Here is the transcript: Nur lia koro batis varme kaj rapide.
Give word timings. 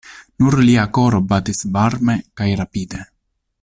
Nur 0.43 0.55
lia 0.69 0.85
koro 0.99 1.19
batis 1.33 1.63
varme 1.77 2.19
kaj 2.43 2.51
rapide. 2.63 3.09